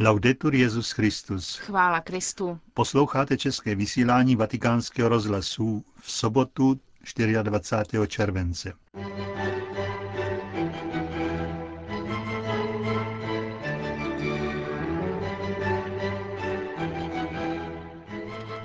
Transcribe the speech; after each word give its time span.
Laudetur 0.00 0.54
Jezus 0.54 0.90
Christus. 0.90 1.56
Chvála 1.56 2.00
Kristu. 2.00 2.58
Posloucháte 2.74 3.36
české 3.36 3.74
vysílání 3.74 4.36
Vatikánského 4.36 5.08
rozhlasu 5.08 5.84
v 6.00 6.10
sobotu 6.10 6.80
24. 7.42 8.08
července. 8.08 8.72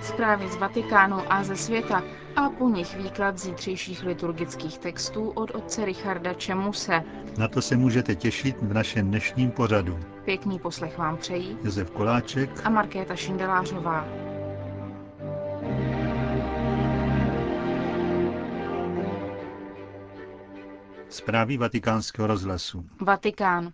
Zprávy 0.01 0.51
z 0.51 0.55
Vatikánu 0.55 1.33
a 1.33 1.43
ze 1.43 1.55
světa 1.55 2.03
a 2.35 2.49
po 2.49 2.69
nich 2.69 2.97
výklad 2.97 3.37
zítřejších 3.39 4.03
liturgických 4.03 4.77
textů 4.77 5.29
od 5.29 5.51
otce 5.51 5.85
Richarda 5.85 6.33
Čemuse. 6.33 7.03
Na 7.37 7.47
to 7.47 7.61
se 7.61 7.77
můžete 7.77 8.15
těšit 8.15 8.55
v 8.61 8.73
našem 8.73 9.07
dnešním 9.07 9.51
pořadu. 9.51 9.99
Pěkný 10.25 10.59
poslech 10.59 10.97
vám 10.97 11.17
přejí 11.17 11.57
Josef 11.63 11.91
Koláček 11.91 12.49
a 12.63 12.69
Markéta 12.69 13.15
Šindelářová. 13.15 14.07
Zprávy 21.09 21.57
vatikánského 21.57 22.27
rozhlasu. 22.27 22.85
Vatikán. 23.01 23.71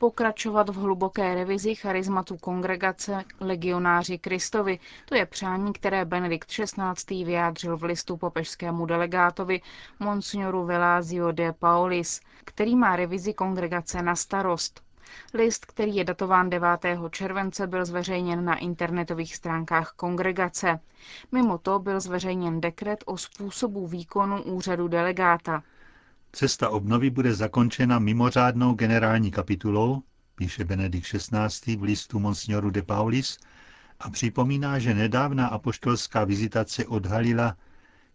Pokračovat 0.00 0.68
v 0.68 0.74
hluboké 0.74 1.34
revizi 1.34 1.74
charizmatu 1.74 2.36
kongregace 2.36 3.24
Legionáři 3.40 4.18
Kristovi. 4.18 4.78
To 5.04 5.14
je 5.14 5.26
přání, 5.26 5.72
které 5.72 6.04
Benedikt 6.04 6.48
XVI. 6.48 7.24
vyjádřil 7.24 7.76
v 7.76 7.84
listu 7.84 8.16
papežskému 8.16 8.86
delegátovi 8.86 9.60
Monsignoru 10.00 10.64
Velázio 10.64 11.32
de 11.32 11.52
Paulis, 11.52 12.20
který 12.44 12.76
má 12.76 12.96
revizi 12.96 13.34
kongregace 13.34 14.02
na 14.02 14.16
starost. 14.16 14.80
List, 15.34 15.66
který 15.66 15.96
je 15.96 16.04
datován 16.04 16.50
9. 16.50 16.68
července, 17.10 17.66
byl 17.66 17.84
zveřejněn 17.84 18.44
na 18.44 18.56
internetových 18.58 19.36
stránkách 19.36 19.92
kongregace. 19.96 20.80
Mimo 21.32 21.58
to 21.58 21.78
byl 21.78 22.00
zveřejněn 22.00 22.60
dekret 22.60 23.04
o 23.06 23.18
způsobu 23.18 23.86
výkonu 23.86 24.42
úřadu 24.42 24.88
delegáta. 24.88 25.62
Cesta 26.32 26.68
obnovy 26.68 27.10
bude 27.10 27.34
zakončena 27.34 27.98
mimořádnou 27.98 28.74
generální 28.74 29.30
kapitulou, 29.30 30.02
píše 30.34 30.64
Benedikt 30.64 31.06
XVI. 31.06 31.76
v 31.76 31.82
listu 31.82 32.18
Monsignoru 32.18 32.70
de 32.70 32.82
Paulis, 32.82 33.38
a 34.00 34.10
připomíná, 34.10 34.78
že 34.78 34.94
nedávná 34.94 35.46
apoštolská 35.46 36.24
vizitace 36.24 36.86
odhalila, 36.86 37.56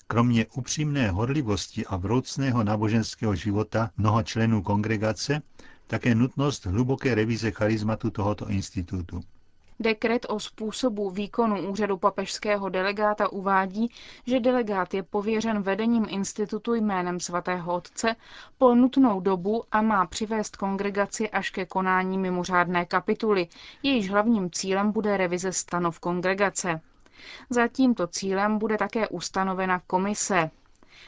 kromě 0.08 0.46
upřímné 0.46 1.10
horlivosti 1.10 1.86
a 1.86 1.96
vroucného 1.98 2.64
náboženského 2.64 3.36
života 3.36 3.92
mnoha 3.98 4.24
členů 4.24 4.62
kongregace, 4.62 5.42
také 5.88 6.16
nutnost 6.16 6.66
hluboké 6.66 7.16
revize 7.16 7.52
charizmatu 7.52 8.10
tohoto 8.10 8.50
institutu. 8.50 9.22
Dekret 9.80 10.26
o 10.30 10.40
způsobu 10.40 11.10
výkonu 11.10 11.70
úřadu 11.70 11.98
papežského 11.98 12.70
delegáta 12.70 13.32
uvádí, 13.32 13.92
že 14.28 14.40
delegát 14.40 14.94
je 14.94 15.04
pověřen 15.04 15.62
vedením 15.62 16.06
institutu 16.10 16.74
jménem 16.74 17.20
svatého 17.20 17.74
otce 17.74 18.16
po 18.58 18.76
nutnou 18.76 19.20
dobu 19.20 19.64
a 19.72 19.82
má 19.82 20.06
přivést 20.06 20.56
kongregaci 20.56 21.30
až 21.30 21.50
ke 21.50 21.66
konání 21.66 22.18
mimořádné 22.18 22.86
kapituly. 22.86 23.48
Jejíž 23.84 24.10
hlavním 24.10 24.52
cílem 24.52 24.92
bude 24.92 25.18
revize 25.18 25.52
stanov 25.54 26.00
kongregace. 26.00 26.82
Za 27.50 27.68
tímto 27.68 28.08
cílem 28.08 28.58
bude 28.58 28.78
také 28.78 29.08
ustanovena 29.08 29.82
komise. 29.88 30.50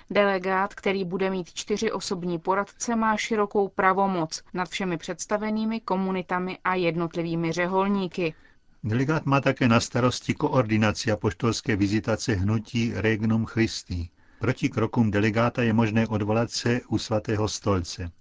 Delegát, 0.09 0.73
který 0.73 1.03
bude 1.05 1.29
mít 1.29 1.53
čtyři 1.53 1.91
osobní 1.91 2.39
poradce, 2.39 2.95
má 2.95 3.17
širokou 3.17 3.67
pravomoc 3.67 4.43
nad 4.53 4.69
všemi 4.69 4.97
představenými 4.97 5.79
komunitami 5.81 6.57
a 6.63 6.75
jednotlivými 6.75 7.51
řeholníky. 7.51 8.33
Delegát 8.83 9.25
má 9.25 9.41
také 9.41 9.67
na 9.67 9.79
starosti 9.79 10.33
koordinaci 10.33 11.11
apoštolské 11.11 11.75
vizitace 11.75 12.33
hnutí 12.33 12.91
Regnum 12.95 13.45
Christi. 13.45 14.09
Proti 14.39 14.69
krokům 14.69 15.11
delegáta 15.11 15.63
je 15.63 15.73
možné 15.73 16.07
odvolat 16.07 16.51
se 16.51 16.81
u 16.87 16.97
svatého 16.97 17.47
stolce. 17.47 18.11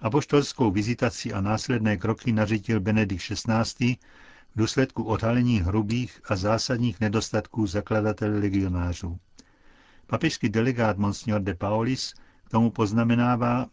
Apoštolskou 0.00 0.70
vizitaci 0.70 1.32
a 1.32 1.40
následné 1.40 1.96
kroky 1.96 2.32
nařídil 2.32 2.80
Benedikt 2.80 3.22
XVI. 3.22 3.96
v 4.54 4.58
důsledku 4.58 5.04
odhalení 5.04 5.60
hrubých 5.60 6.20
a 6.28 6.36
zásadních 6.36 7.00
nedostatků 7.00 7.66
zakladatele 7.66 8.38
legionářů. 8.38 9.18
Papežský 10.06 10.48
delegát 10.48 10.98
Monsignor 10.98 11.40
de 11.40 11.54
Paulis 11.54 12.14
k 12.44 12.50
tomu 12.50 12.70
poznamenává, 12.70 13.66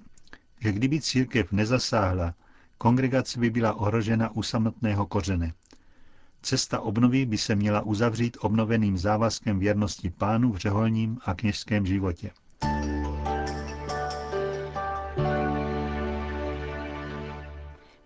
že 0.60 0.72
kdyby 0.72 1.02
církev 1.02 1.52
nezasáhla, 1.52 2.34
kongregace 2.78 3.40
by 3.40 3.50
byla 3.50 3.74
ohrožena 3.74 4.30
u 4.30 4.44
samotného 4.44 5.06
kořene. 5.06 5.54
Cesta 6.46 6.80
obnovy 6.80 7.26
by 7.26 7.38
se 7.38 7.56
měla 7.56 7.82
uzavřít 7.82 8.38
obnoveným 8.40 8.98
závazkem 8.98 9.60
věrnosti 9.60 10.10
pánu 10.10 10.52
v 10.52 10.58
řeholním 10.58 11.18
a 11.26 11.34
kněžském 11.34 11.86
životě. 11.86 12.32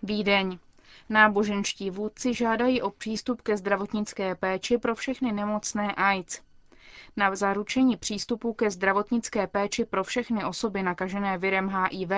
Vídeň. 0.02 0.58
Náboženští 1.08 1.90
vůdci 1.90 2.34
žádají 2.34 2.82
o 2.82 2.90
přístup 2.90 3.42
ke 3.42 3.56
zdravotnické 3.56 4.34
péči 4.34 4.78
pro 4.78 4.94
všechny 4.94 5.32
nemocné 5.32 5.94
AIDS. 5.94 6.40
Na 7.16 7.36
zaručení 7.36 7.96
přístupu 7.96 8.52
ke 8.52 8.70
zdravotnické 8.70 9.46
péči 9.46 9.84
pro 9.84 10.04
všechny 10.04 10.44
osoby 10.44 10.82
nakažené 10.82 11.38
virem 11.38 11.68
HIV 11.68 12.10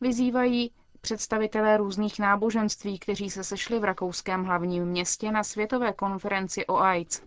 vyzývají 0.00 0.70
představitelé 1.00 1.76
různých 1.76 2.18
náboženství, 2.18 2.98
kteří 2.98 3.30
se 3.30 3.44
sešli 3.44 3.78
v 3.78 3.84
rakouském 3.84 4.44
hlavním 4.44 4.84
městě 4.84 5.32
na 5.32 5.44
světové 5.44 5.92
konferenci 5.92 6.66
o 6.66 6.76
AIDS. 6.76 7.22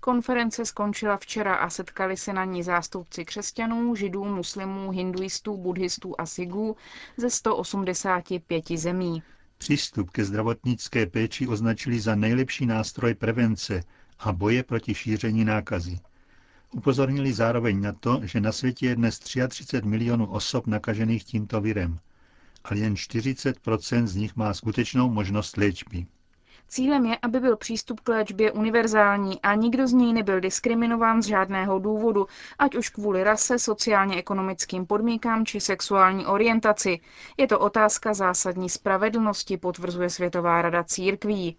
Konference 0.00 0.64
skončila 0.66 1.16
včera 1.16 1.54
a 1.54 1.70
setkali 1.70 2.16
se 2.16 2.32
na 2.32 2.44
ní 2.44 2.62
zástupci 2.62 3.24
křesťanů, 3.24 3.94
židů, 3.94 4.24
muslimů, 4.24 4.90
hinduistů, 4.90 5.56
buddhistů 5.56 6.14
a 6.18 6.26
sigů 6.26 6.76
ze 7.16 7.30
185 7.30 8.64
zemí. 8.70 9.22
Přístup 9.58 10.10
ke 10.10 10.24
zdravotnické 10.24 11.06
péči 11.06 11.46
označili 11.48 12.00
za 12.00 12.14
nejlepší 12.14 12.66
nástroj 12.66 13.14
prevence 13.14 13.82
a 14.18 14.32
boje 14.32 14.62
proti 14.62 14.94
šíření 14.94 15.44
nákazy. 15.44 15.98
Upozornili 16.72 17.32
zároveň 17.32 17.80
na 17.82 17.92
to, 17.92 18.20
že 18.22 18.40
na 18.40 18.52
světě 18.52 18.86
je 18.86 18.96
dnes 18.96 19.18
33 19.18 19.80
milionů 19.84 20.26
osob 20.26 20.66
nakažených 20.66 21.24
tímto 21.24 21.60
virem 21.60 21.98
ale 22.64 22.78
jen 22.78 22.94
40% 22.94 24.06
z 24.06 24.16
nich 24.16 24.36
má 24.36 24.54
skutečnou 24.54 25.10
možnost 25.10 25.56
léčby. 25.56 26.06
Cílem 26.70 27.06
je, 27.06 27.18
aby 27.22 27.40
byl 27.40 27.56
přístup 27.56 28.00
k 28.00 28.08
léčbě 28.08 28.52
univerzální 28.52 29.40
a 29.40 29.54
nikdo 29.54 29.86
z 29.86 29.92
něj 29.92 30.12
nebyl 30.12 30.40
diskriminován 30.40 31.22
z 31.22 31.26
žádného 31.26 31.78
důvodu, 31.78 32.26
ať 32.58 32.76
už 32.76 32.88
kvůli 32.88 33.24
rase, 33.24 33.58
sociálně-ekonomickým 33.58 34.86
podmínkám 34.86 35.46
či 35.46 35.60
sexuální 35.60 36.26
orientaci. 36.26 37.00
Je 37.36 37.46
to 37.46 37.58
otázka 37.58 38.14
zásadní 38.14 38.68
spravedlnosti, 38.68 39.56
potvrzuje 39.56 40.10
Světová 40.10 40.62
rada 40.62 40.84
církví. 40.84 41.56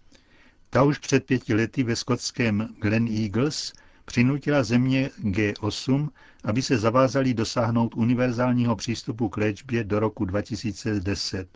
Ta 0.70 0.82
už 0.82 0.98
před 0.98 1.26
pěti 1.26 1.54
lety 1.54 1.82
ve 1.82 1.96
skotském 1.96 2.68
Glen 2.80 3.06
Eagles 3.22 3.72
přinutila 4.10 4.62
země 4.62 5.10
G8, 5.24 6.08
aby 6.44 6.62
se 6.62 6.78
zavázali 6.78 7.34
dosáhnout 7.34 7.94
univerzálního 7.96 8.76
přístupu 8.76 9.28
k 9.28 9.36
léčbě 9.36 9.84
do 9.84 10.00
roku 10.00 10.24
2010. 10.24 11.48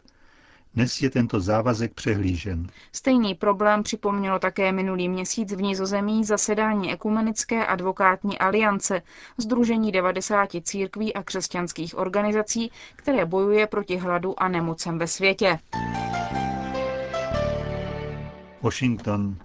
Dnes 0.74 1.02
je 1.02 1.10
tento 1.10 1.40
závazek 1.40 1.94
přehlížen. 1.94 2.66
Stejný 2.92 3.34
problém 3.34 3.82
připomnělo 3.82 4.38
také 4.38 4.72
minulý 4.72 5.08
měsíc 5.08 5.52
v 5.52 5.62
Nizozemí 5.62 6.24
zasedání 6.24 6.92
Ekumenické 6.92 7.66
advokátní 7.66 8.38
aliance, 8.38 9.02
Združení 9.38 9.92
90 9.92 10.48
církví 10.62 11.14
a 11.14 11.22
křesťanských 11.22 11.98
organizací, 11.98 12.70
které 12.96 13.24
bojuje 13.26 13.66
proti 13.66 13.96
hladu 13.96 14.42
a 14.42 14.48
nemocem 14.48 14.98
ve 14.98 15.06
světě. 15.06 15.58
Washington. 18.62 19.36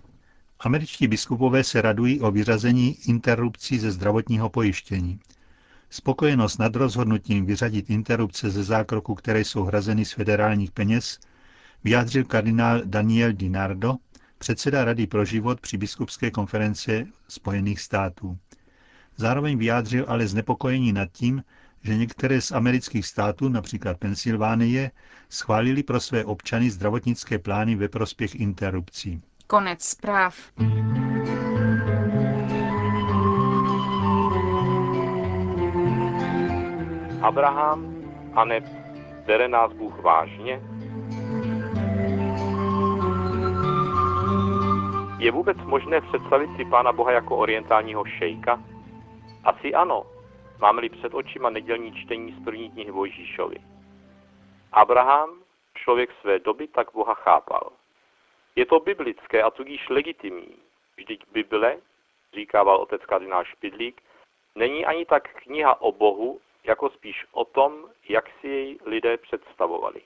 Američtí 0.61 1.07
biskupové 1.07 1.63
se 1.63 1.81
radují 1.81 2.21
o 2.21 2.31
vyřazení 2.31 2.97
interrupcí 3.05 3.79
ze 3.79 3.91
zdravotního 3.91 4.49
pojištění. 4.49 5.19
Spokojenost 5.89 6.57
nad 6.57 6.75
rozhodnutím 6.75 7.45
vyřadit 7.45 7.89
interrupce 7.89 8.49
ze 8.49 8.63
zákroku, 8.63 9.15
které 9.15 9.39
jsou 9.39 9.63
hrazeny 9.63 10.05
z 10.05 10.11
federálních 10.11 10.71
peněz, 10.71 11.19
vyjádřil 11.83 12.23
kardinál 12.23 12.81
Daniel 12.85 13.33
Dinardo, 13.33 13.95
předseda 14.37 14.85
Rady 14.85 15.07
pro 15.07 15.25
život 15.25 15.61
při 15.61 15.77
biskupské 15.77 16.31
konference 16.31 17.05
Spojených 17.27 17.81
států. 17.81 18.37
Zároveň 19.17 19.57
vyjádřil 19.57 20.05
ale 20.07 20.27
znepokojení 20.27 20.93
nad 20.93 21.11
tím, 21.11 21.43
že 21.83 21.97
některé 21.97 22.41
z 22.41 22.51
amerických 22.51 23.05
států, 23.05 23.49
například 23.49 23.97
Pensylvánie, 23.97 24.91
schválili 25.29 25.83
pro 25.83 25.99
své 25.99 26.25
občany 26.25 26.71
zdravotnické 26.71 27.39
plány 27.39 27.75
ve 27.75 27.87
prospěch 27.87 28.35
interrupcí. 28.35 29.21
Konec 29.51 29.83
zpráv. 29.83 30.35
Abraham, 37.21 37.95
a 38.35 38.45
bere 39.25 39.47
nás 39.47 39.73
Bůh 39.73 40.01
vážně? 40.01 40.61
Je 45.19 45.31
vůbec 45.31 45.57
možné 45.63 46.01
představit 46.01 46.49
si 46.55 46.65
Pána 46.65 46.91
Boha 46.91 47.11
jako 47.11 47.37
orientálního 47.37 48.05
šejka? 48.05 48.63
Asi 49.43 49.73
ano, 49.73 50.05
máme-li 50.59 50.89
před 50.89 51.13
očima 51.13 51.49
nedělní 51.49 51.93
čtení 51.93 52.31
z 52.41 52.43
první 52.43 52.71
knihy 52.71 52.91
Mojžíšovi. 52.91 53.57
Abraham, 54.71 55.29
člověk 55.73 56.09
své 56.21 56.39
doby, 56.39 56.67
tak 56.67 56.87
Boha 56.93 57.13
chápal. 57.13 57.78
Je 58.59 58.65
to 58.65 58.79
biblické 58.79 59.43
a 59.43 59.49
tudíž 59.49 59.89
legitimní. 59.89 60.55
Vždyť 60.97 61.23
Bible, 61.31 61.77
říkával 62.33 62.77
otec 62.77 63.05
kardinál 63.05 63.45
Špidlík, 63.45 64.01
není 64.55 64.85
ani 64.85 65.05
tak 65.05 65.33
kniha 65.43 65.81
o 65.81 65.91
Bohu, 65.91 66.41
jako 66.63 66.89
spíš 66.89 67.25
o 67.31 67.45
tom, 67.45 67.89
jak 68.09 68.29
si 68.41 68.47
jej 68.47 68.79
lidé 68.85 69.17
představovali. 69.17 70.01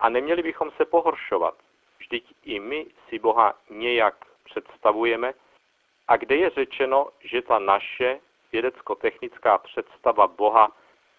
A 0.00 0.08
neměli 0.08 0.42
bychom 0.42 0.70
se 0.70 0.84
pohoršovat. 0.84 1.54
Vždyť 1.98 2.34
i 2.44 2.60
my 2.60 2.86
si 3.08 3.18
Boha 3.18 3.54
nějak 3.70 4.24
představujeme 4.44 5.34
a 6.08 6.16
kde 6.16 6.36
je 6.36 6.50
řečeno, 6.50 7.08
že 7.20 7.42
ta 7.42 7.58
naše 7.58 8.20
vědecko-technická 8.52 9.58
představa 9.58 10.26
Boha 10.26 10.72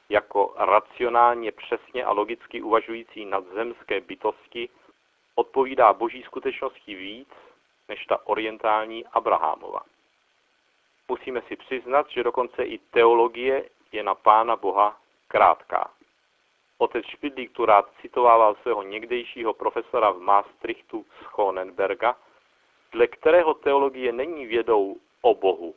jako 0.09 0.53
racionálně 0.57 1.51
přesně 1.51 2.05
a 2.05 2.11
logicky 2.11 2.61
uvažující 2.61 3.25
nadzemské 3.25 4.01
bytosti 4.01 4.69
odpovídá 5.37 5.93
boží 5.93 6.23
skutečnosti 6.23 6.95
víc 6.95 7.29
než 7.89 8.05
ta 8.05 8.27
orientální 8.27 9.05
Abrahamova. 9.05 9.81
Musíme 11.07 11.41
si 11.41 11.55
přiznat, 11.55 12.09
že 12.09 12.23
dokonce 12.23 12.63
i 12.63 12.77
teologie 12.77 13.69
je 13.91 14.03
na 14.03 14.15
Pána 14.15 14.55
Boha 14.55 14.99
krátká. 15.27 15.91
Otec 16.77 17.05
Špidlík 17.05 17.51
tu 17.51 17.65
rád 17.65 17.89
citovával 18.01 18.55
svého 18.55 18.83
někdejšího 18.83 19.53
profesora 19.53 20.11
v 20.11 20.19
Maastrichtu 20.19 21.05
z 21.21 21.25
Honenberga, 21.31 22.15
dle 22.91 23.07
kterého 23.07 23.53
teologie 23.53 24.11
není 24.11 24.45
vědou 24.45 24.97
o 25.21 25.35
Bohu, 25.35 25.75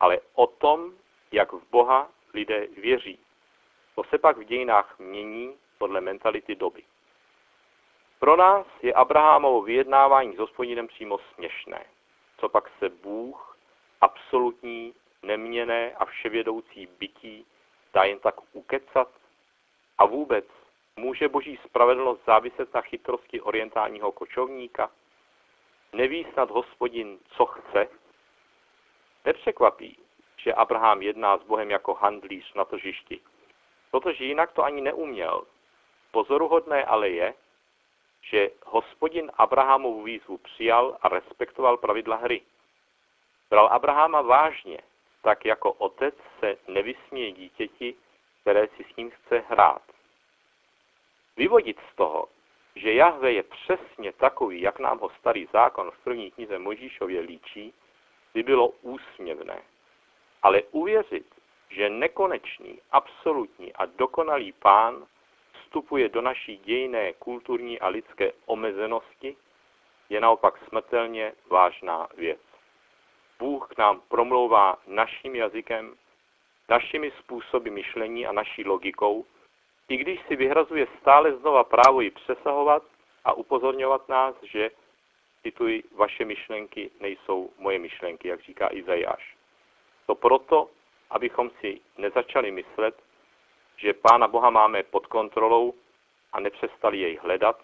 ale 0.00 0.20
o 0.34 0.46
tom, 0.46 0.92
jak 1.32 1.52
v 1.52 1.70
Boha 1.70 2.08
lidé 2.34 2.66
věří. 2.66 3.18
To 3.94 4.04
se 4.04 4.18
pak 4.18 4.36
v 4.36 4.44
dějinách 4.44 4.98
mění 4.98 5.54
podle 5.78 6.00
mentality 6.00 6.54
doby. 6.54 6.82
Pro 8.24 8.36
nás 8.36 8.66
je 8.82 8.94
Abrahamovo 8.94 9.62
vyjednávání 9.62 10.36
s 10.36 10.38
hospodinem 10.38 10.88
přímo 10.88 11.18
směšné. 11.18 11.84
Co 12.36 12.48
pak 12.48 12.70
se 12.78 12.88
Bůh, 12.88 13.58
absolutní, 14.00 14.94
neměné 15.22 15.92
a 15.92 16.04
vševědoucí 16.04 16.88
bytí, 16.98 17.46
dá 17.94 18.04
jen 18.04 18.18
tak 18.18 18.34
ukecat? 18.52 19.08
A 19.98 20.06
vůbec, 20.06 20.44
může 20.96 21.28
boží 21.28 21.58
spravedlnost 21.64 22.24
záviset 22.26 22.74
na 22.74 22.80
chytrosti 22.80 23.40
orientálního 23.40 24.12
kočovníka? 24.12 24.90
Neví 25.92 26.26
snad 26.32 26.50
hospodin, 26.50 27.18
co 27.36 27.46
chce? 27.46 27.88
Nepřekvapí, 29.24 29.98
že 30.36 30.54
Abraham 30.54 31.02
jedná 31.02 31.38
s 31.38 31.42
Bohem 31.42 31.70
jako 31.70 31.94
handlíř 31.94 32.54
na 32.54 32.64
tržišti, 32.64 33.20
protože 33.90 34.24
jinak 34.24 34.52
to 34.52 34.64
ani 34.64 34.80
neuměl. 34.80 35.44
Pozoruhodné 36.10 36.84
ale 36.84 37.08
je, 37.08 37.34
že 38.24 38.50
hospodin 38.66 39.30
Abrahamovu 39.34 40.02
výzvu 40.02 40.38
přijal 40.38 40.98
a 41.02 41.08
respektoval 41.08 41.76
pravidla 41.76 42.16
hry. 42.16 42.42
Bral 43.50 43.66
Abrahama 43.66 44.22
vážně, 44.22 44.78
tak 45.22 45.44
jako 45.44 45.72
otec 45.72 46.14
se 46.40 46.56
nevysměje 46.68 47.32
dítěti, 47.32 47.94
které 48.40 48.68
si 48.68 48.84
s 48.92 48.96
ním 48.96 49.10
chce 49.10 49.44
hrát. 49.48 49.82
Vyvodit 51.36 51.80
z 51.92 51.96
toho, 51.96 52.28
že 52.76 52.94
Jahve 52.94 53.32
je 53.32 53.42
přesně 53.42 54.12
takový, 54.12 54.60
jak 54.60 54.78
nám 54.78 54.98
ho 54.98 55.10
starý 55.10 55.46
zákon 55.52 55.90
v 55.90 56.04
první 56.04 56.30
knize 56.30 56.58
Možíšově 56.58 57.20
líčí, 57.20 57.74
by 58.34 58.42
bylo 58.42 58.68
úsměvné. 58.68 59.62
Ale 60.42 60.62
uvěřit, 60.62 61.26
že 61.70 61.90
nekonečný, 61.90 62.80
absolutní 62.90 63.72
a 63.72 63.86
dokonalý 63.86 64.52
pán 64.52 65.06
vstupuje 65.74 66.08
do 66.08 66.20
naší 66.20 66.56
dějné, 66.56 67.12
kulturní 67.12 67.80
a 67.80 67.88
lidské 67.88 68.32
omezenosti, 68.46 69.36
je 70.08 70.20
naopak 70.20 70.58
smrtelně 70.68 71.32
vážná 71.50 72.08
věc. 72.16 72.40
Bůh 73.38 73.68
k 73.74 73.78
nám 73.78 74.00
promlouvá 74.08 74.76
naším 74.86 75.36
jazykem, 75.36 75.94
našimi 76.68 77.10
způsoby 77.18 77.70
myšlení 77.70 78.26
a 78.26 78.32
naší 78.32 78.64
logikou, 78.64 79.24
i 79.88 79.96
když 79.96 80.20
si 80.28 80.36
vyhrazuje 80.36 80.86
stále 81.00 81.32
znova 81.32 81.64
právo 81.64 82.00
ji 82.00 82.10
přesahovat 82.10 82.82
a 83.24 83.32
upozorňovat 83.32 84.08
nás, 84.08 84.34
že, 84.42 84.70
cituji, 85.42 85.82
vaše 85.96 86.24
myšlenky 86.24 86.90
nejsou 87.00 87.50
moje 87.58 87.78
myšlenky, 87.78 88.28
jak 88.28 88.40
říká 88.40 88.68
Izajáš. 88.72 89.36
To 90.06 90.14
proto, 90.14 90.70
abychom 91.10 91.50
si 91.60 91.80
nezačali 91.98 92.50
myslet, 92.50 92.94
že 93.76 93.92
Pána 93.92 94.28
Boha 94.28 94.50
máme 94.50 94.82
pod 94.82 95.06
kontrolou 95.06 95.74
a 96.32 96.40
nepřestali 96.40 96.98
jej 96.98 97.16
hledat 97.16 97.60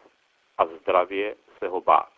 a 0.59 0.67
zdravě 0.67 1.37
se 1.59 1.69
ho 1.69 1.81
bát. 1.81 2.09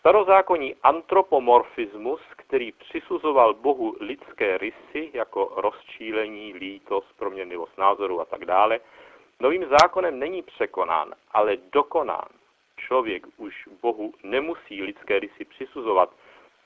Starozákonní 0.00 0.74
antropomorfismus, 0.82 2.20
který 2.36 2.72
přisuzoval 2.72 3.54
Bohu 3.54 3.96
lidské 4.00 4.58
rysy 4.58 5.10
jako 5.12 5.52
rozčílení, 5.56 6.54
lítost, 6.54 7.16
proměnlivost 7.16 7.78
názoru 7.78 8.20
a 8.20 8.24
tak 8.24 8.44
dále, 8.44 8.80
novým 9.40 9.66
zákonem 9.80 10.18
není 10.18 10.42
překonán, 10.42 11.14
ale 11.30 11.56
dokonán. 11.56 12.28
Člověk 12.76 13.26
už 13.36 13.68
Bohu 13.82 14.12
nemusí 14.22 14.82
lidské 14.82 15.18
rysy 15.18 15.44
přisuzovat. 15.44 16.10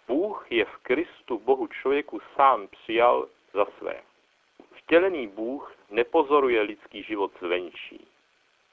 Bůh 0.08 0.46
je 0.52 0.64
v 0.64 0.76
Kristu 0.76 1.38
Bohu 1.38 1.66
člověku 1.66 2.20
sám 2.36 2.68
přijal 2.68 3.28
za 3.54 3.66
své. 3.78 4.02
Vtělený 4.72 5.26
Bůh 5.26 5.74
nepozoruje 5.90 6.62
lidský 6.62 7.02
život 7.02 7.32
zvenčí 7.40 8.06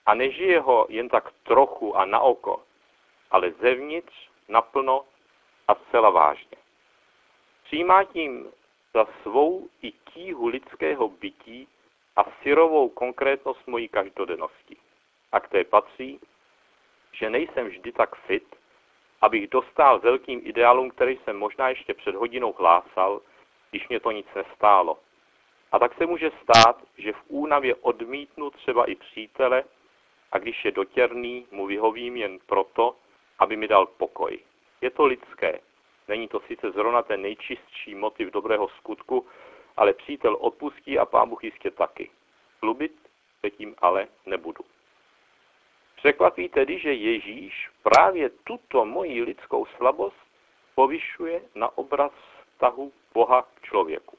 a 0.05 0.13
nežije 0.13 0.59
ho 0.59 0.85
jen 0.89 1.09
tak 1.09 1.33
trochu 1.43 1.97
a 1.97 2.05
na 2.05 2.19
oko, 2.19 2.63
ale 3.31 3.51
zevnitř, 3.51 4.29
naplno 4.47 5.05
a 5.67 5.75
zcela 5.75 6.09
vážně. 6.09 6.57
Přijímá 7.63 8.03
tím 8.03 8.51
za 8.93 9.07
svou 9.21 9.69
i 9.81 9.91
tíhu 9.91 10.47
lidského 10.47 11.07
bytí 11.07 11.67
a 12.15 12.23
syrovou 12.43 12.89
konkrétnost 12.89 13.67
mojí 13.67 13.87
každodennosti. 13.87 14.77
A 15.31 15.39
k 15.39 15.49
té 15.49 15.63
patří, 15.63 16.19
že 17.11 17.29
nejsem 17.29 17.67
vždy 17.67 17.91
tak 17.91 18.15
fit, 18.15 18.55
abych 19.21 19.47
dostal 19.47 19.99
velkým 19.99 20.41
ideálům, 20.43 20.89
které 20.89 21.11
jsem 21.11 21.37
možná 21.37 21.69
ještě 21.69 21.93
před 21.93 22.15
hodinou 22.15 22.53
hlásal, 22.53 23.21
když 23.69 23.87
mě 23.87 23.99
to 23.99 24.11
nic 24.11 24.27
nestálo. 24.35 24.97
A 25.71 25.79
tak 25.79 25.97
se 25.97 26.05
může 26.05 26.31
stát, 26.43 26.83
že 26.97 27.13
v 27.13 27.23
únavě 27.27 27.75
odmítnu 27.75 28.49
třeba 28.49 28.85
i 28.85 28.95
přítele 28.95 29.63
a 30.31 30.37
když 30.37 30.65
je 30.65 30.71
dotěrný, 30.71 31.47
mu 31.51 31.65
vyhovím 31.65 32.17
jen 32.17 32.39
proto, 32.45 32.95
aby 33.39 33.57
mi 33.57 33.67
dal 33.67 33.85
pokoj. 33.85 34.39
Je 34.81 34.89
to 34.89 35.05
lidské. 35.05 35.59
Není 36.07 36.27
to 36.27 36.39
sice 36.39 36.71
zrovna 36.71 37.01
ten 37.01 37.21
nejčistší 37.21 37.95
motiv 37.95 38.31
dobrého 38.31 38.67
skutku, 38.67 39.25
ale 39.77 39.93
přítel 39.93 40.37
odpustí 40.39 40.99
a 40.99 41.05
pán 41.05 41.29
Bůh 41.29 41.43
jistě 41.43 41.71
taky. 41.71 42.09
Klubit 42.59 42.91
se 43.41 43.49
tím 43.49 43.75
ale 43.77 44.07
nebudu. 44.25 44.63
Překvapí 45.95 46.49
tedy, 46.49 46.79
že 46.79 46.93
Ježíš 46.93 47.69
právě 47.83 48.29
tuto 48.29 48.85
moji 48.85 49.23
lidskou 49.23 49.65
slabost 49.65 50.27
povyšuje 50.75 51.41
na 51.55 51.77
obraz 51.77 52.11
vztahu 52.53 52.93
Boha 53.13 53.41
k 53.41 53.61
člověku. 53.61 54.17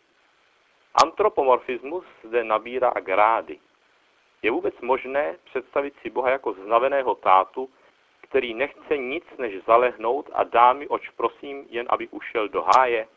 Antropomorfismus 0.94 2.04
zde 2.24 2.44
nabírá 2.44 2.92
grády. 3.00 3.60
Je 4.42 4.50
vůbec 4.50 4.80
možné 4.80 5.36
představit 5.44 5.94
si 6.02 6.10
Boha 6.10 6.30
jako 6.30 6.52
znaveného 6.52 7.14
tátu, 7.14 7.70
který 8.20 8.54
nechce 8.54 8.96
nic 8.96 9.24
než 9.38 9.64
zalehnout 9.64 10.30
a 10.32 10.44
dá 10.44 10.72
mi, 10.72 10.88
oč 10.88 11.08
prosím, 11.08 11.66
jen 11.70 11.86
aby 11.90 12.08
ušel 12.08 12.48
do 12.48 12.62
háje? 12.62 13.08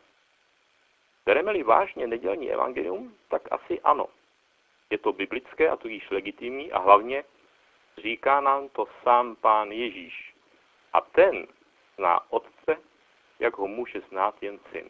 Bereme-li 1.26 1.62
vážně 1.62 2.06
nedělní 2.06 2.50
evangelium, 2.50 3.14
tak 3.28 3.42
asi 3.50 3.80
ano. 3.80 4.06
Je 4.90 4.98
to 4.98 5.12
biblické 5.12 5.68
a 5.68 5.76
tudíž 5.76 6.10
legitimní 6.10 6.72
a 6.72 6.78
hlavně 6.78 7.24
říká 7.98 8.40
nám 8.40 8.68
to 8.68 8.86
sám 9.02 9.36
pán 9.36 9.72
Ježíš. 9.72 10.34
A 10.92 11.00
ten 11.00 11.46
zná 11.96 12.32
otce, 12.32 12.76
jak 13.38 13.56
ho 13.58 13.66
může 13.66 14.00
znát 14.00 14.42
jen 14.42 14.58
syn. 14.70 14.88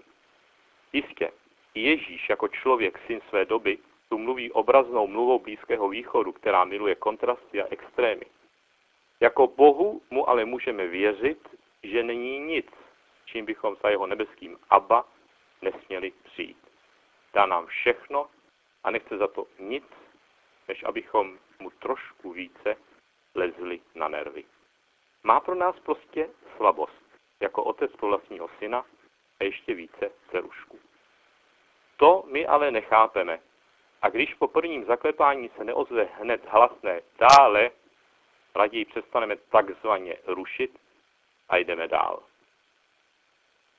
Jistě, 0.92 1.32
Ježíš 1.74 2.28
jako 2.28 2.48
člověk, 2.48 2.98
syn 3.06 3.20
své 3.28 3.44
doby, 3.44 3.78
tu 4.08 4.18
mluví 4.18 4.52
obraznou 4.52 5.06
mluvou 5.06 5.38
Blízkého 5.38 5.88
východu, 5.88 6.32
která 6.32 6.64
miluje 6.64 6.94
kontrasty 6.94 7.62
a 7.62 7.66
extrémy. 7.70 8.26
Jako 9.20 9.46
Bohu 9.46 10.02
mu 10.10 10.28
ale 10.28 10.44
můžeme 10.44 10.86
věřit, 10.86 11.48
že 11.82 12.02
není 12.02 12.38
nic, 12.38 12.66
čím 13.24 13.44
bychom 13.44 13.76
za 13.82 13.88
jeho 13.88 14.06
nebeským 14.06 14.58
Abba 14.70 15.04
nesměli 15.62 16.12
přijít. 16.24 16.58
Dá 17.34 17.46
nám 17.46 17.66
všechno 17.66 18.28
a 18.84 18.90
nechce 18.90 19.16
za 19.16 19.28
to 19.28 19.46
nic, 19.58 19.84
než 20.68 20.84
abychom 20.84 21.38
mu 21.60 21.70
trošku 21.70 22.32
více 22.32 22.76
lezli 23.34 23.80
na 23.94 24.08
nervy. 24.08 24.44
Má 25.22 25.40
pro 25.40 25.54
nás 25.54 25.80
prostě 25.80 26.28
slabost. 26.56 27.02
jako 27.40 27.64
otec 27.64 27.92
pro 27.96 28.08
vlastního 28.08 28.48
syna 28.58 28.84
a 29.40 29.44
ještě 29.44 29.74
více 29.74 30.10
dcerušku. 30.30 30.78
To 31.96 32.24
my 32.26 32.46
ale 32.46 32.70
nechápeme. 32.70 33.40
A 34.02 34.08
když 34.08 34.34
po 34.34 34.48
prvním 34.48 34.84
zaklepání 34.84 35.50
se 35.56 35.64
neozve 35.64 36.04
hned 36.04 36.40
hlasné 36.48 37.00
dále, 37.18 37.70
raději 38.54 38.84
přestaneme 38.84 39.36
takzvaně 39.36 40.16
rušit 40.26 40.78
a 41.48 41.56
jdeme 41.56 41.88
dál. 41.88 42.22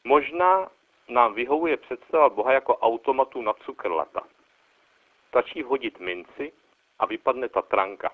Možná 0.04 0.70
nám 1.10 1.34
vyhovuje 1.34 1.78
představa 1.78 2.30
Boha 2.30 2.54
jako 2.54 2.78
automatu 2.78 3.42
na 3.42 3.54
cukrlata. 3.54 4.22
Stačí 5.28 5.64
vhodit 5.64 6.00
minci 6.00 6.54
a 7.00 7.06
vypadne 7.06 7.50
ta 7.50 7.62
tranka. 7.62 8.12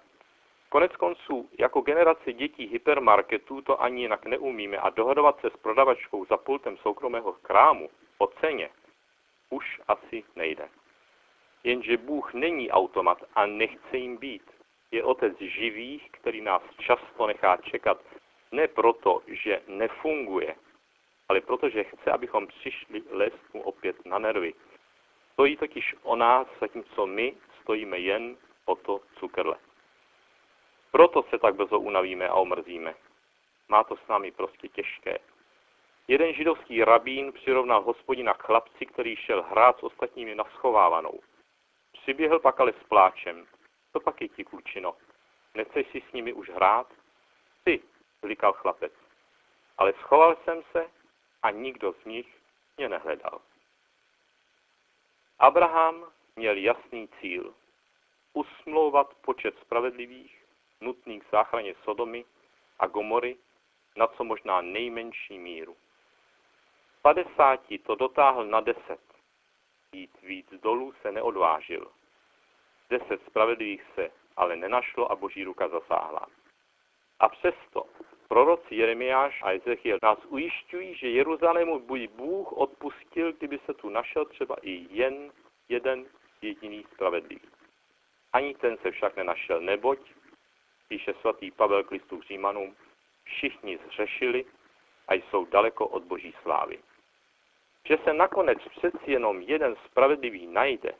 Konec 0.70 0.96
konců, 0.96 1.50
jako 1.60 1.82
generace 1.82 2.34
dětí 2.34 2.68
hypermarketů 2.68 3.62
to 3.62 3.82
ani 3.82 4.01
jinak 4.01 4.25
neumíme 4.25 4.77
a 4.77 4.89
dohodovat 4.89 5.41
se 5.41 5.50
s 5.50 5.58
prodavačkou 5.58 6.25
za 6.25 6.38
pultem 6.38 6.77
soukromého 6.77 7.34
krámu 7.34 7.89
o 8.18 8.27
ceně 8.27 8.70
už 9.50 9.82
asi 9.88 10.24
nejde. 10.36 10.70
Jenže 11.63 11.98
Bůh 11.98 12.34
není 12.34 12.72
automat 12.72 13.24
a 13.34 13.46
nechce 13.46 13.98
jim 13.98 14.18
být. 14.18 14.44
Je 14.91 15.03
otec 15.03 15.38
živých, 15.39 16.12
který 16.12 16.41
nás 16.41 16.62
často 16.77 17.27
nechá 17.27 17.58
čekat 17.58 18.01
ne 18.51 18.68
proto, 18.68 19.22
že 19.27 19.62
nefunguje, 19.68 20.56
ale 21.29 21.41
protože 21.41 21.84
chce, 21.84 22.12
abychom 22.12 22.48
přišli 22.48 23.03
mu 23.53 23.62
opět 23.62 24.06
na 24.06 24.20
nervy. 24.20 24.53
Stojí 25.34 25.58
totiž 25.58 25.96
o 26.03 26.15
nás, 26.15 26.48
zatímco 26.60 27.06
my 27.06 27.36
stojíme 27.62 28.00
jen 28.00 28.38
o 28.65 28.75
to 28.75 29.01
cukrle. 29.20 29.56
Proto 30.91 31.24
se 31.24 31.39
tak 31.39 31.56
brzo 31.56 31.79
unavíme 31.79 32.27
a 32.27 32.34
omrzíme. 32.34 32.96
Má 33.70 33.84
to 33.84 33.96
s 33.96 34.08
námi 34.08 34.32
prostě 34.32 34.68
těžké. 34.68 35.18
Jeden 36.10 36.34
židovský 36.34 36.84
rabín 36.84 37.34
přirovnal 37.34 37.82
hospodina 37.82 38.34
k 38.34 38.44
chlapci, 38.44 38.86
který 38.86 39.16
šel 39.16 39.44
hrát 39.44 39.80
s 39.80 39.84
ostatními 39.84 40.36
na 40.36 40.44
schovávanou. 40.44 41.20
Přiběhl 41.92 42.39
pak 42.39 42.60
ale 42.60 42.74
s 42.74 42.84
pláčem. 42.88 43.48
To 43.92 44.00
pak 44.00 44.22
je 44.22 44.28
ti, 44.28 44.44
klučino. 44.44 44.96
Nechceš 45.56 45.88
si 45.92 46.01
s 46.10 46.13
nimi 46.13 46.34
už 46.34 46.50
hrát? 46.50 46.94
Ty, 47.63 47.82
zlikal 48.22 48.54
chlapec. 48.54 48.94
Ale 49.78 49.94
schoval 49.94 50.38
jsem 50.44 50.63
se 50.72 50.89
a 51.44 51.51
nikdo 51.51 51.94
z 52.01 52.06
nich 52.06 52.38
mě 52.78 52.89
nehledal. 52.89 53.42
Abraham 55.39 56.06
měl 56.36 56.58
jasný 56.58 57.10
cíl. 57.22 57.54
Usmlouvat 58.34 59.13
počet 59.13 59.60
spravedlivých, 59.62 60.46
nutných 60.82 61.24
k 61.24 61.32
záchraně 61.32 61.75
Sodomy 61.84 62.25
a 62.80 62.88
Gomory 62.88 63.38
na 63.98 64.08
co 64.08 64.24
možná 64.24 64.62
nejmenší 64.62 65.39
míru. 65.39 65.78
50 67.13 67.60
to 67.84 67.96
dotáhl 67.96 68.46
na 68.46 68.62
10. 68.62 68.82
Jít 69.94 70.22
víc 70.22 70.48
dolů 70.62 70.94
se 71.01 71.12
neodvážil. 71.12 71.92
Deset 72.89 73.25
spravedlivých 73.25 73.84
se 73.96 74.10
ale 74.38 74.56
nenašlo 74.56 75.12
a 75.12 75.16
boží 75.16 75.44
ruka 75.44 75.68
zasáhla. 75.68 76.28
A 77.20 77.30
přesto 77.30 77.86
proroci 78.28 78.75
Jeremiáš 78.75 79.42
a 79.44 79.51
Ezechiel 79.51 79.98
nás 80.04 80.25
ujišťují, 80.25 80.96
že 80.96 81.10
Jeruzalému 81.10 81.80
buď 81.80 82.10
Bůh 82.10 82.54
odpustil, 82.54 83.34
kdyby 83.34 83.60
se 83.66 83.74
tu 83.74 83.89
našel 83.89 84.25
třeba 84.25 84.56
i 84.62 84.88
jen 84.89 85.32
jeden 85.70 86.06
jediný 86.42 86.86
spravedlivý. 86.94 87.50
Ani 88.34 88.56
ten 88.56 88.78
se 88.78 88.92
však 88.92 89.16
nenašel, 89.16 89.62
neboť, 89.62 90.00
píše 90.88 91.13
svatý 91.13 91.51
Pavel 91.51 91.84
k 91.84 91.92
listu 91.92 92.22
Římanům, 92.22 92.75
všichni 93.24 93.80
zřešili 93.88 94.46
a 95.08 95.13
jsou 95.13 95.46
daleko 95.46 95.88
od 95.88 96.04
boží 96.04 96.34
slávy. 96.42 96.80
Že 97.86 97.98
se 98.03 98.13
nakonec 98.13 98.57
přeci 98.77 99.12
jenom 99.12 99.41
jeden 99.41 99.75
spravedlivý 99.86 100.48
najde, 100.48 100.91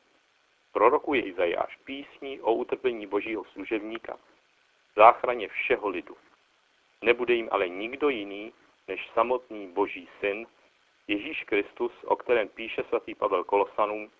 prorokuje 0.74 1.22
Izajáš 1.22 1.78
písní 1.84 2.42
o 2.42 2.54
utrpení 2.54 3.08
božího 3.08 3.46
služebníka, 3.46 4.18
záchraně 4.96 5.48
všeho 5.48 5.90
lidu. 5.90 6.18
Nebude 7.02 7.34
jim 7.34 7.50
ale 7.52 7.70
nikdo 7.70 8.10
jiný, 8.10 8.54
než 8.88 9.10
samotný 9.14 9.68
boží 9.68 10.10
syn, 10.20 10.48
Ježíš 11.08 11.44
Kristus, 11.44 11.92
o 12.04 12.16
kterém 12.16 12.48
píše 12.50 12.84
svatý 12.84 13.16
Pavel 13.16 13.44
Kolosanům, 13.44 14.12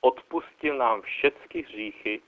odpustil 0.00 0.76
nám 0.76 1.02
všechny 1.02 1.62
hříchy, 1.62 2.22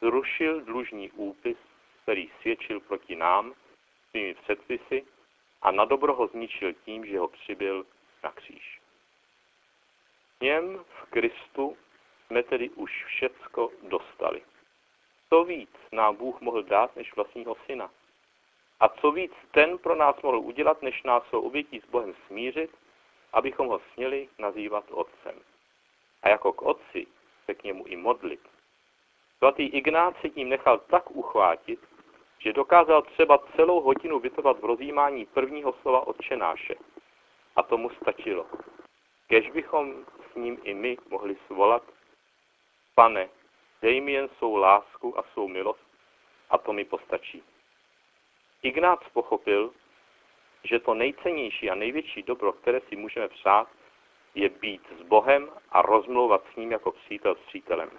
zrušil 0.00 0.60
dlužní 0.60 1.10
úpis, 1.10 1.56
který 2.02 2.30
svědčil 2.40 2.80
proti 2.80 3.16
nám 3.16 3.54
svými 4.10 4.34
předpisy 4.34 5.06
a 5.62 5.70
na 5.70 5.84
dobro 5.84 6.14
ho 6.14 6.26
zničil 6.26 6.72
tím, 6.72 7.06
že 7.06 7.18
ho 7.18 7.28
přibyl 7.28 7.86
na 8.24 8.32
kříž. 8.32 8.80
Něm 10.44 10.84
v 10.88 11.10
Kristu 11.10 11.76
jsme 12.26 12.42
tedy 12.42 12.70
už 12.70 13.04
všecko 13.04 13.70
dostali. 13.82 14.42
Co 15.28 15.44
víc 15.44 15.70
nám 15.92 16.16
Bůh 16.16 16.40
mohl 16.40 16.62
dát 16.62 16.96
než 16.96 17.16
vlastního 17.16 17.56
syna? 17.66 17.90
A 18.80 18.88
co 18.88 19.12
víc 19.12 19.32
ten 19.50 19.78
pro 19.78 19.94
nás 19.94 20.22
mohl 20.22 20.38
udělat, 20.38 20.82
než 20.82 21.02
nás 21.02 21.22
svou 21.28 21.40
obětí 21.40 21.80
s 21.80 21.90
Bohem 21.90 22.14
smířit, 22.26 22.70
abychom 23.32 23.66
ho 23.66 23.80
směli 23.92 24.28
nazývat 24.38 24.84
otcem. 24.90 25.34
A 26.22 26.28
jako 26.28 26.52
k 26.52 26.62
otci 26.62 27.06
se 27.44 27.54
k 27.54 27.64
němu 27.64 27.86
i 27.86 27.96
modlit. 27.96 28.40
Svatý 29.38 29.66
Ignác 29.66 30.16
se 30.20 30.28
tím 30.28 30.48
nechal 30.48 30.78
tak 30.78 31.10
uchvátit, 31.10 31.80
že 32.38 32.52
dokázal 32.52 33.02
třeba 33.02 33.38
celou 33.56 33.80
hodinu 33.80 34.18
vytrvat 34.18 34.60
v 34.60 34.64
rozjímání 34.64 35.26
prvního 35.26 35.72
slova 35.72 36.06
odčenáše. 36.06 36.74
A 37.56 37.62
tomu 37.62 37.90
stačilo. 37.90 38.46
Kež 39.28 39.50
bychom 39.50 40.04
ním 40.36 40.58
i 40.62 40.74
my 40.74 40.96
mohli 41.10 41.36
svolat, 41.46 41.82
pane, 42.94 43.28
dej 43.82 44.00
mi 44.00 44.12
jen 44.12 44.28
svou 44.28 44.56
lásku 44.56 45.18
a 45.18 45.22
svou 45.22 45.48
milost 45.48 45.86
a 46.50 46.58
to 46.58 46.72
mi 46.72 46.84
postačí. 46.84 47.42
Ignác 48.62 49.00
pochopil, 49.12 49.72
že 50.64 50.78
to 50.78 50.94
nejcennější 50.94 51.70
a 51.70 51.74
největší 51.74 52.22
dobro, 52.22 52.52
které 52.52 52.80
si 52.80 52.96
můžeme 52.96 53.28
přát, 53.28 53.68
je 54.34 54.48
být 54.48 54.82
s 54.98 55.02
Bohem 55.02 55.50
a 55.70 55.82
rozmlouvat 55.82 56.42
s 56.52 56.56
ním 56.56 56.72
jako 56.72 56.92
přítel 56.92 57.34
s 57.34 57.38
přítelem. 57.38 57.90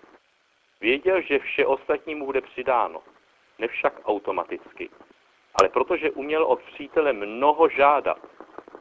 Věděl, 0.81 1.21
že 1.21 1.39
vše 1.39 1.65
ostatní 1.65 2.15
mu 2.15 2.25
bude 2.25 2.41
přidáno, 2.41 3.03
nevšak 3.59 3.93
automaticky, 4.05 4.89
ale 5.55 5.69
protože 5.69 6.11
uměl 6.11 6.43
od 6.43 6.61
přítele 6.61 7.13
mnoho 7.13 7.69
žádat 7.69 8.19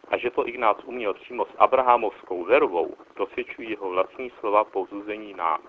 a 0.08 0.16
že 0.16 0.30
to 0.30 0.48
Ignác 0.48 0.84
uměl 0.84 1.14
přímo 1.14 1.44
s 1.44 1.54
abrahamovskou 1.58 2.44
vervou, 2.44 2.94
dosvědčují 3.16 3.70
jeho 3.70 3.90
vlastní 3.90 4.30
slova 4.40 4.64
pouzuzení 4.64 5.34
nám. 5.34 5.60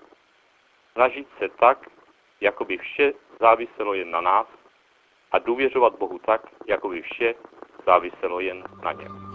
Snažit 0.94 1.27
se 1.38 1.50
tak, 1.50 1.89
jako 2.42 2.65
by 2.65 2.77
vše 2.77 3.13
záviselo 3.39 3.94
jen 3.94 4.12
na 4.12 4.22
nás 4.22 4.48
a 5.32 5.39
důvěřovat 5.39 5.96
Bohu 6.00 6.20
tak, 6.20 6.42
jako 6.68 6.89
by 6.89 7.01
vše 7.01 7.36
záviselo 7.86 8.39
jen 8.39 8.63
na 8.84 8.92
něm. 8.92 9.35